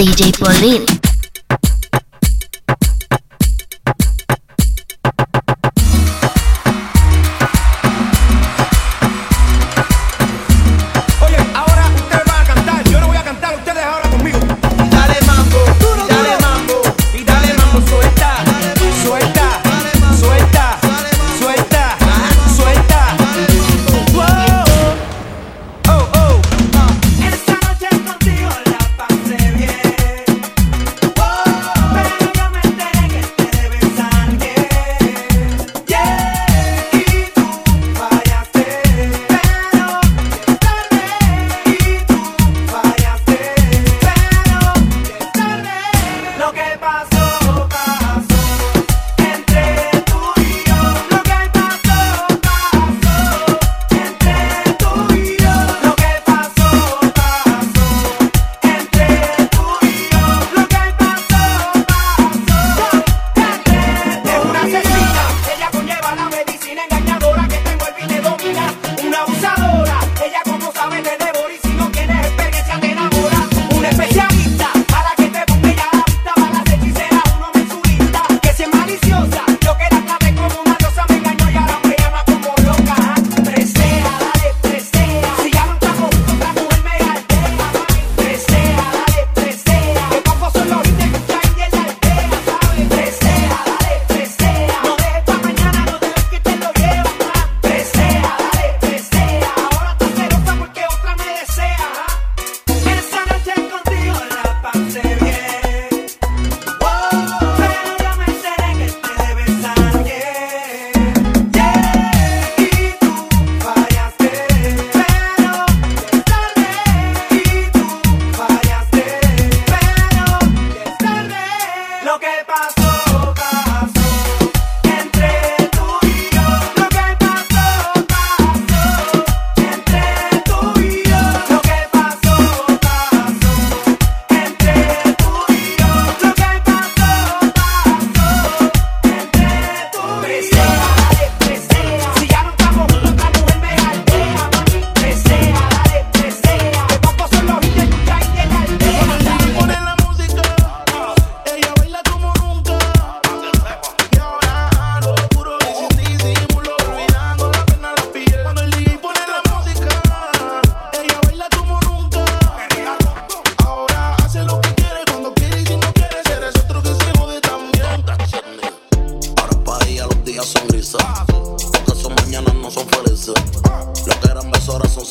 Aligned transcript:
DJ 0.00 0.32
Pauline. 0.32 1.09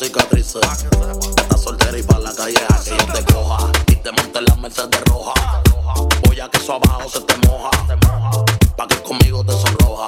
cicatrices. 0.00 0.62
Estás 1.36 1.60
soltera 1.60 1.98
y 1.98 2.02
para 2.02 2.20
la 2.20 2.34
calle 2.34 2.56
a 2.56 2.82
yo 2.84 2.96
te 3.12 3.32
coja. 3.32 3.70
Y 3.88 3.96
te 3.96 4.10
monte 4.12 4.40
las 4.40 4.58
mesas 4.58 4.88
de 4.88 4.98
roja. 5.00 5.34
Voy 6.26 6.40
a 6.40 6.48
que 6.48 6.56
eso 6.58 6.74
abajo 6.74 7.08
se 7.10 7.20
te 7.20 7.36
moja. 7.46 7.70
Pa' 8.76 8.88
que 8.88 8.96
conmigo 9.02 9.44
te 9.44 9.52
sonroja. 9.52 10.06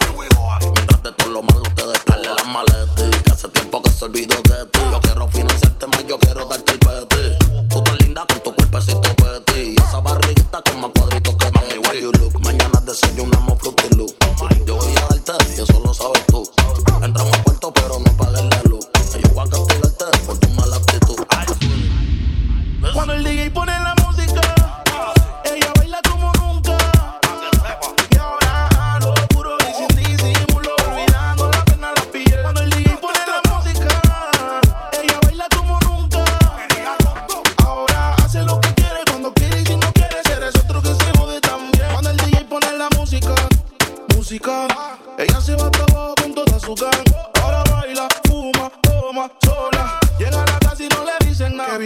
Mientras 0.60 1.02
de 1.02 1.12
todo 1.12 1.30
lo 1.30 1.42
malo 1.42 1.62
te 1.74 1.86
descarle 1.86 2.28
las 2.28 2.46
maletas. 2.46 3.22
Que 3.22 3.32
hace 3.32 3.48
tiempo 3.48 3.82
que 3.82 3.90
se 3.90 4.04
olvidó 4.06 4.36
de 4.36 4.64
ti. 4.66 4.80
Yo 4.90 5.00
quiero 5.02 5.28
financiarte 5.28 5.86
más, 5.86 6.06
yo 6.06 6.18
quiero 6.18 6.46
darte 6.46 6.72
el 6.72 6.78
peti. 6.78 7.41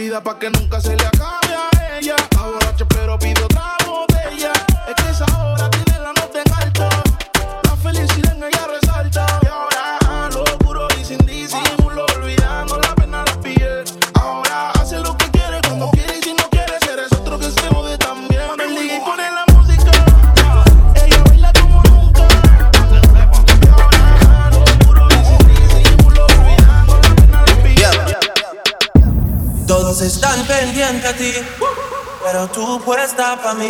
para 0.09 0.39
que 0.39 0.49
nunca 0.49 0.79
se 0.79 0.95
le 0.95 1.05
acabe. 1.05 1.46
tú 32.57 32.81
puesta 32.83 33.37
pa' 33.43 33.53
mí. 33.53 33.67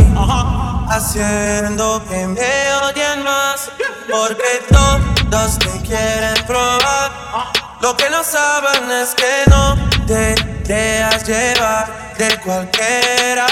Haciendo 0.90 2.02
que 2.08 2.26
me 2.26 2.74
odien 2.84 3.22
más. 3.24 3.70
Porque 4.10 4.52
todos 4.72 5.60
te 5.60 5.74
quieren 5.88 6.38
probar. 6.46 7.12
Ah. 7.40 7.52
Lo 7.82 7.98
que 7.98 8.10
no 8.10 8.24
saben 8.24 8.90
es 9.02 9.14
que 9.14 9.34
no 9.50 9.76
te 10.08 10.36
dejas 10.64 11.28
llevar 11.28 11.86
de 12.18 12.30
cualquiera. 12.40 13.48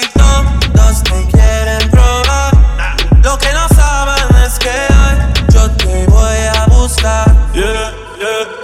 Y 0.00 0.04
todos 0.18 1.02
te 1.04 1.18
quieren 1.32 1.88
probar. 1.90 2.52
Lo 3.22 3.38
que 3.38 3.52
no 3.52 3.68
saben 3.68 4.26
es 4.44 4.58
que 4.58 4.76
hoy 5.00 5.16
yo 5.54 5.70
te 5.76 6.06
voy 6.06 6.42
a 6.58 6.66
buscar. 6.66 7.30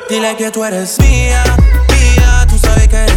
Dile 0.08 0.36
que 0.36 0.50
tú 0.50 0.64
eres 0.64 0.98
mía, 0.98 1.44
mía, 1.92 2.46
tú 2.48 2.58
sabes 2.58 2.88
que 2.88 3.07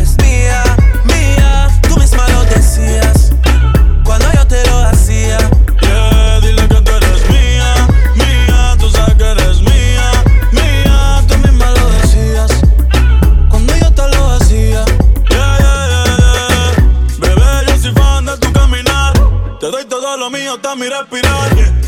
mío 20.51 20.56
está 20.56 20.75
mi 20.75 20.89
respirar. 20.89 21.80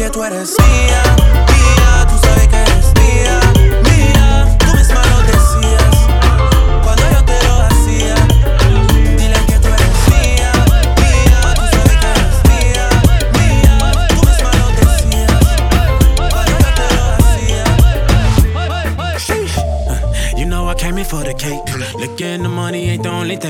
que 0.00 0.08
tú 0.08 0.24
eres 0.24 0.56
mía. 0.58 1.19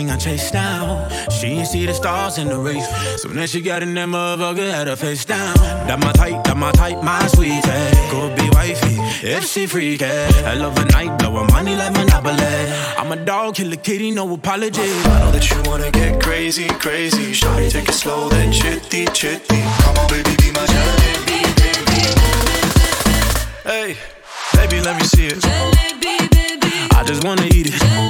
everything 0.01 0.11
I 0.11 0.17
chase 0.17 0.51
down. 0.51 1.11
She 1.31 1.47
ain't 1.49 1.67
see 1.67 1.87
the 1.87 1.95
stars 1.95 2.39
in 2.39 2.49
the 2.49 2.59
race. 2.59 2.87
So 3.21 3.29
then 3.29 3.47
she 3.47 3.61
got 3.61 3.83
in 3.83 3.95
that 3.95 4.09
motherfucker, 4.09 4.71
had 4.73 4.87
her 4.89 4.97
face 4.97 5.25
down. 5.25 5.55
That 5.87 5.99
my 5.99 6.13
type, 6.13 6.45
that 6.45 6.57
my 6.57 6.73
type, 6.73 7.03
my 7.03 7.27
sweetie. 7.29 7.61
Could 8.11 8.37
be 8.37 8.49
wifey, 8.51 8.97
if 9.27 9.45
she 9.45 9.67
freaky. 9.67 10.05
Hell 10.05 10.63
of 10.63 10.79
a 10.79 10.85
night, 10.87 11.19
blowing 11.19 11.47
money 11.49 11.77
like 11.77 11.93
Monopoly. 11.93 12.35
I'm 12.99 13.13
a 13.13 13.17
dog, 13.25 13.55
killer 13.57 13.77
kitty, 13.77 14.11
no 14.11 14.33
apology. 14.35 14.83
I 14.83 15.21
know 15.21 15.31
that 15.33 15.51
you 15.51 15.71
wanna 15.71 15.91
get 15.91 16.23
crazy, 16.23 16.69
crazy. 16.69 17.33
Shawty, 17.33 17.71
take 17.71 17.89
it 17.89 17.95
slow, 17.95 18.29
then 18.29 18.53
chitty, 18.53 19.07
chitty. 19.13 19.61
Come 19.83 19.99
on, 19.99 20.09
baby, 20.09 20.35
be 20.37 20.51
my 20.53 20.67
jelly. 20.67 20.97
Hey, 23.65 23.97
baby, 24.55 24.81
let 24.81 24.97
me 24.97 25.05
see 25.05 25.27
it. 25.27 25.41
Baby. 26.01 26.71
I 26.93 27.05
just 27.05 27.25
wanna 27.25 27.47
eat 27.47 27.69
it. 27.69 28.10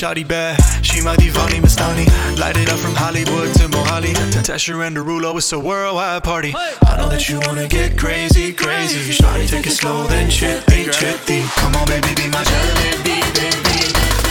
Shotty 0.00 0.26
bad, 0.26 0.56
she 0.82 1.02
my 1.02 1.14
divani, 1.16 1.60
funny, 1.76 2.06
Light 2.40 2.56
it 2.56 2.70
up 2.70 2.78
from 2.78 2.94
Hollywood 2.94 3.52
to 3.56 3.68
Mohali. 3.68 4.14
Tatesha 4.32 4.72
and 4.86 4.96
Derulo, 4.96 5.36
it's 5.36 5.52
a 5.52 5.58
worldwide 5.58 6.24
party. 6.24 6.54
I 6.56 6.96
know 6.96 7.10
that 7.10 7.28
you 7.28 7.38
wanna 7.44 7.68
get 7.68 7.98
crazy, 7.98 8.54
crazy. 8.54 9.12
Shotty, 9.12 9.46
take 9.46 9.66
it 9.66 9.72
slow, 9.72 10.06
then 10.06 10.30
chitty, 10.30 10.88
chitty. 10.88 11.42
Come 11.60 11.76
on, 11.76 11.84
baby, 11.84 12.14
be 12.16 12.28
my 12.32 12.40
jalebi, 12.48 13.20
baby. 13.36 13.76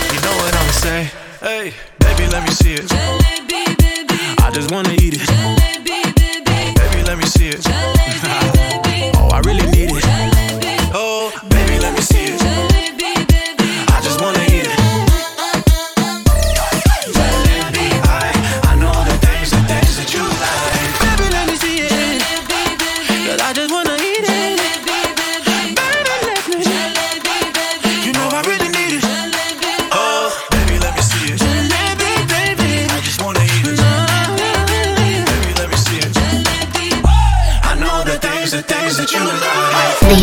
You 0.09 0.19
know 0.25 0.33
what 0.41 0.55
I'ma 0.57 0.71
say? 0.71 1.11
Hey, 1.39 1.73
baby, 1.99 2.25
let 2.31 2.41
me 2.47 2.53
see 2.55 2.73
it. 2.73 2.89
Jalebi, 2.89 3.77
baby. 3.77 4.41
I 4.41 4.49
just 4.51 4.71
wanna 4.71 4.93
eat 4.93 5.21
it. 5.21 5.29
Jalebi, 5.29 6.01
baby. 6.17 6.73
Baby, 6.81 7.03
let 7.05 7.19
me 7.19 7.25
see 7.25 7.49
it. 7.49 7.61
Jalebi, 7.61 9.11
oh, 9.21 9.29
I 9.29 9.39
really 9.45 9.69
need 9.69 9.91
it. 9.91 10.08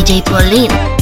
DJ 0.07 0.23
Pauline. 0.23 0.96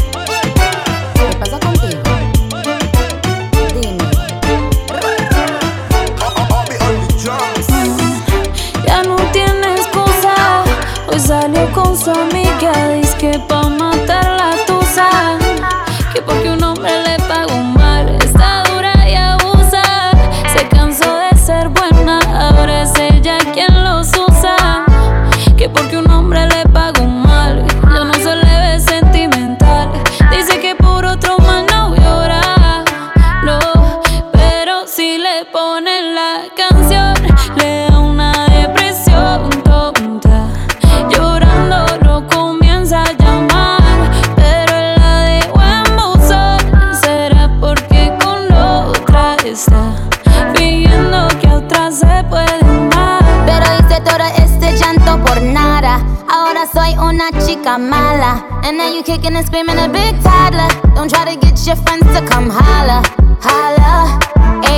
está 49.55 49.95
pidiendo 50.53 51.29
que 51.39 51.47
a 51.47 51.55
otra 51.55 51.89
se 51.89 52.23
pueden 52.29 52.89
dar. 52.89 53.23
Pero 53.45 53.65
hice 53.79 54.01
todo 54.01 54.25
este 54.37 54.73
llanto 54.77 55.17
por 55.23 55.41
nada. 55.41 56.03
Ahora 56.29 56.67
soy 56.71 56.97
una 56.97 57.31
chica 57.45 57.77
mala. 57.77 58.45
And 58.63 58.77
now 58.77 58.89
you 58.93 59.01
kicking 59.01 59.35
and 59.35 59.45
screaming 59.47 59.79
a 59.79 59.87
big 59.87 60.21
toddler. 60.21 60.67
Don't 60.93 61.09
try 61.09 61.23
to 61.23 61.39
get 61.39 61.57
your 61.65 61.77
friends 61.77 62.05
to 62.13 62.25
come 62.25 62.49
holla, 62.49 63.01
holla. 63.41 64.34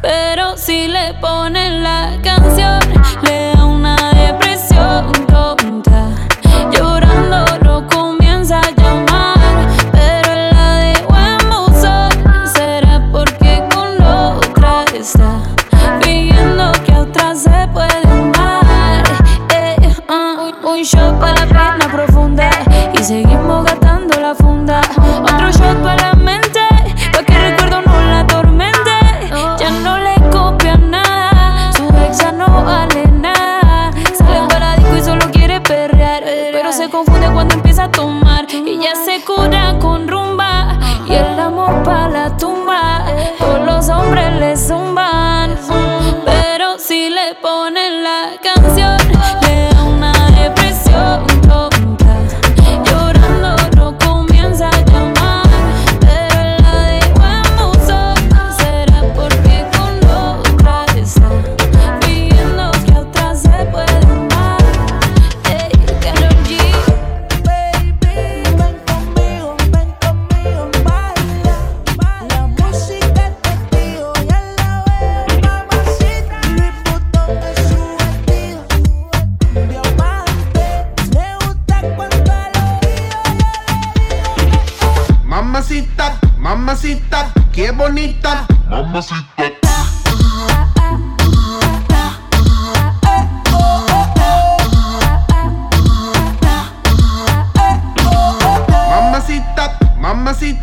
Pero 0.00 0.56
si 0.56 0.86
le 0.86 1.14
ponen 1.14 1.82
la 1.82 2.16
canción, 2.22 2.78
le 3.22 3.52
da 3.54 3.64
una 3.64 3.87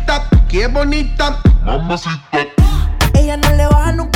bonita, 0.06 0.28
qué 0.48 0.66
bonita. 0.68 1.38
Mamacita. 1.64 2.46
Ella 3.14 3.36
no 3.36 3.50
le 3.56 3.66
baja 3.66 3.92
nunca 3.92 4.15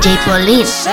DJ 0.00 0.16
Police. 0.24 0.88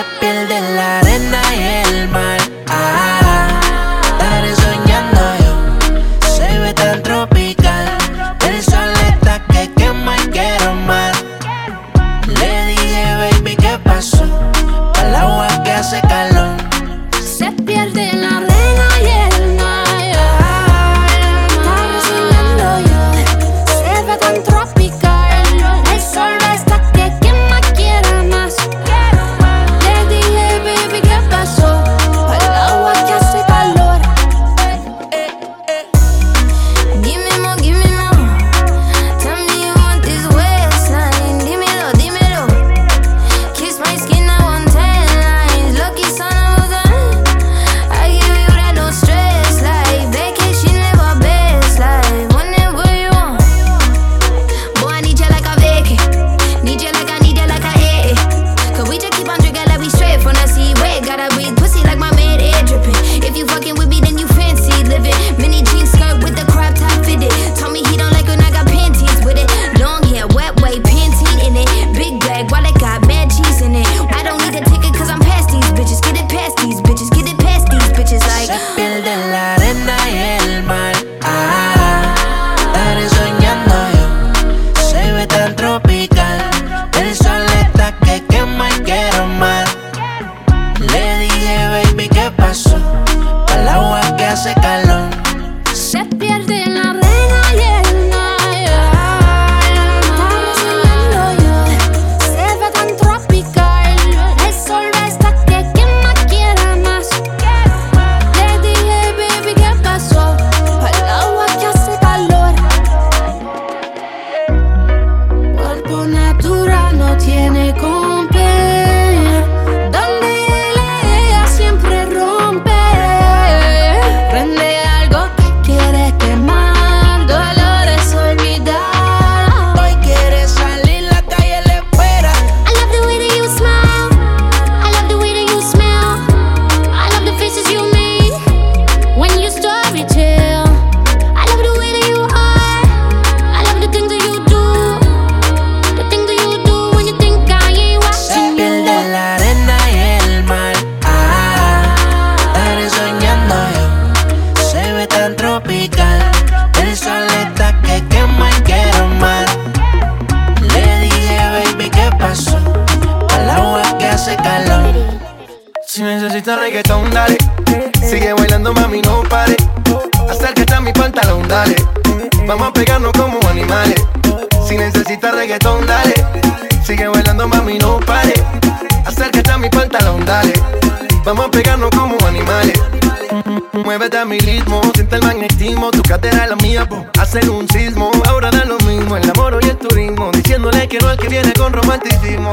Mi 184.28 184.40
ritmo, 184.40 184.82
siente 184.94 185.16
el 185.16 185.24
magnetismo. 185.24 185.92
Tu 185.92 186.02
cadera 186.04 186.48
la 186.48 186.56
mía, 186.58 186.88
po. 186.88 187.06
hacen 187.20 187.50
un 187.50 187.68
sismo. 187.70 188.12
Ahora 188.28 188.52
da 188.52 188.66
lo 188.66 188.78
mismo, 188.80 189.16
el 189.16 189.30
amor 189.30 189.58
y 189.62 189.70
el 189.70 189.78
turismo. 189.78 190.32
Diciéndole 190.32 190.88
que 190.88 191.00
no 191.00 191.08
al 191.10 191.18
que 191.18 191.30
viene 191.30 191.54
con 191.54 191.74
romanticismo. 191.74 192.52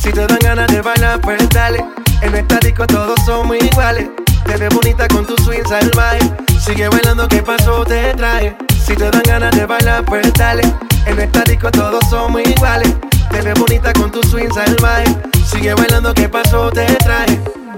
Si 0.00 0.10
te 0.12 0.26
dan 0.26 0.38
ganas 0.40 0.66
de 0.68 0.82
bailar, 0.82 1.20
pues 1.20 1.48
dale. 1.50 1.84
En 2.20 2.34
esta 2.34 2.58
disco 2.58 2.86
todos 2.86 3.18
somos 3.24 3.56
iguales. 3.56 4.08
Te 4.44 4.56
ves 4.56 4.74
bonita 4.74 5.08
con 5.08 5.26
tu 5.26 5.36
swing 5.42 5.64
salvaje. 5.68 6.20
Sigue 6.60 6.88
bailando, 6.88 7.26
¿qué 7.28 7.42
pasó? 7.42 7.84
Te 7.84 8.12
trae. 8.14 8.56
Si 8.84 8.94
te 8.94 9.10
dan 9.10 9.22
ganas 9.22 9.56
de 9.56 9.66
bailar, 9.66 10.04
pues 10.04 10.32
dale. 10.34 10.62
En 11.06 11.18
esta 11.18 11.42
disco 11.44 11.70
todos 11.70 12.04
somos 12.10 12.42
iguales. 12.42 12.92
Te 13.30 13.40
ves 13.40 13.58
bonita 13.58 13.92
con 13.92 14.10
tu 14.10 14.22
swing 14.24 14.52
salvaje. 14.52 15.04
Sigue 15.50 15.74
bailando, 15.74 16.12
¿qué 16.12 16.28
pasó? 16.28 16.70
Te 16.70 16.86
trae. 16.96 17.61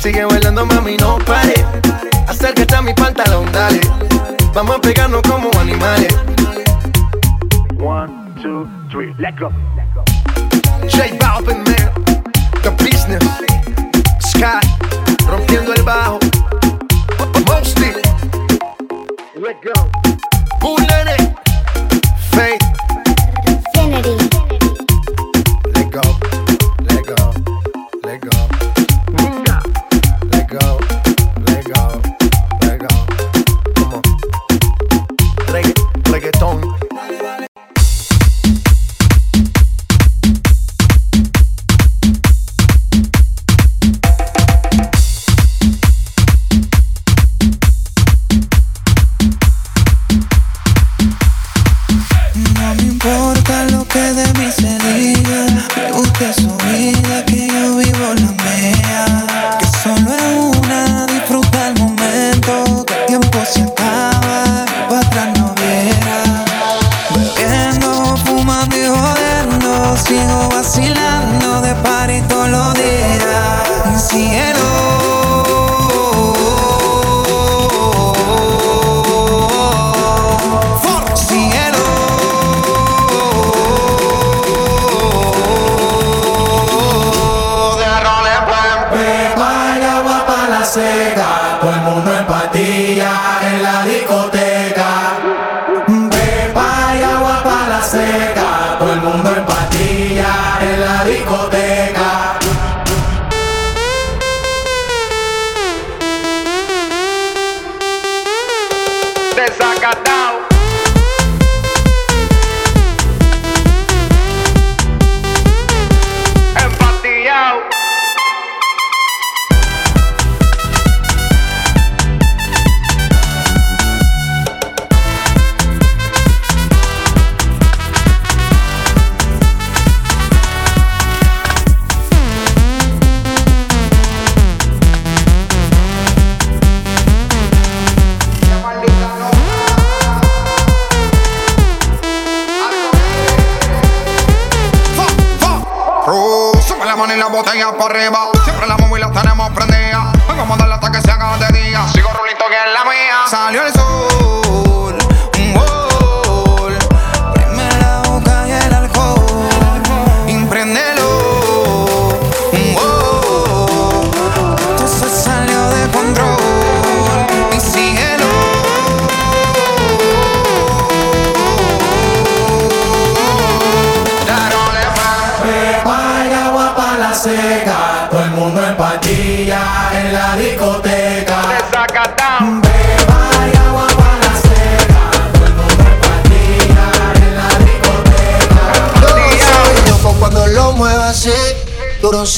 Sigue 0.00 0.24
bailando, 0.24 0.64
mami, 0.64 0.96
no 0.96 1.18
pare. 1.18 1.54
Acércate 2.26 2.74
a 2.74 2.82
mi 2.82 2.94
pantalón, 2.94 3.50
dale. 3.52 3.80
Vamos 4.54 4.76
a 4.76 4.80
pegarnos 4.80 5.22
como 5.22 5.50
animales. 5.60 6.14
One, 7.80 8.34
two, 8.40 8.68
three, 8.90 9.12
let 9.18 9.38
go. 9.38 9.50
J 10.88 11.16
Balvin, 11.18 11.62
man. 11.64 11.92
The 12.62 12.70
business. 12.82 13.24
Sky. 14.20 14.60
Rompiendo 15.28 15.74
el 15.74 15.82
bajo. 15.82 16.18
Mostly. 17.46 17.92
Let 19.34 19.56
go. 19.62 19.88
Bulene. 20.60 21.34
Faith. 22.30 22.62
Infinity. 23.46 24.47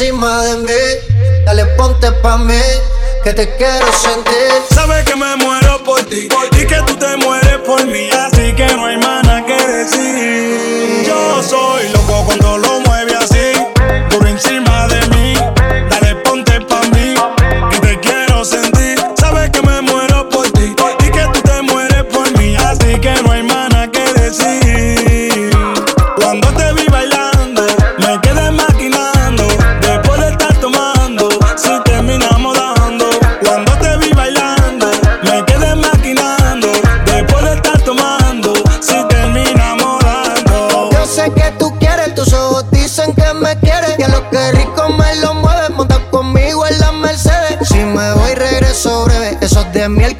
encima 0.01 0.43
de 0.45 0.57
mí. 0.57 1.45
Dale, 1.45 1.67
ponte 1.77 2.11
pa' 2.23 2.39
mí, 2.39 2.63
que 3.23 3.33
te 3.35 3.55
quiero 3.57 3.93
sentir. 3.93 4.51
Sabes 4.75 5.05
que 5.05 5.15
me 5.15 5.37
muero 5.37 5.83
por 5.85 6.03
ti, 6.05 6.29
por 6.29 6.49
ti 6.51 6.67
que 6.67 6.77
tú 6.87 6.97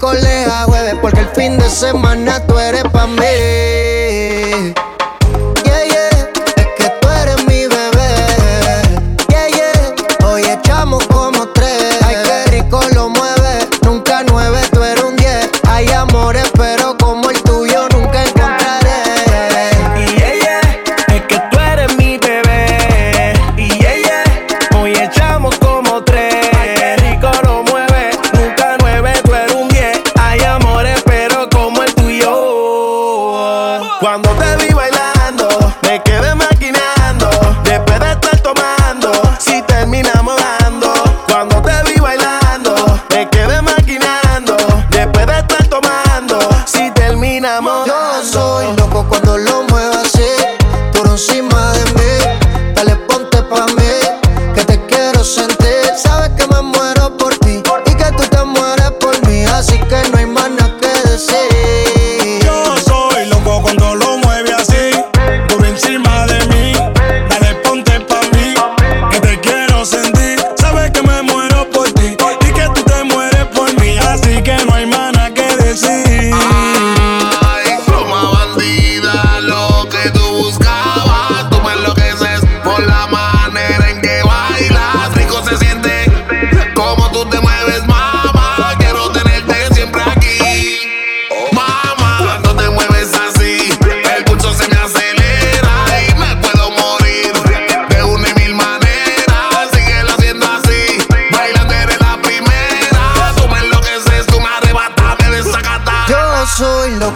colega 0.01 0.65
jueves 0.65 0.95
porque 1.01 1.21
el 1.21 1.29
fin 1.29 1.59
de 1.59 1.69
semana 1.69 2.45
tú 2.47 2.59
eres 2.59 2.85
pa' 2.85 3.07
mí. 3.07 3.50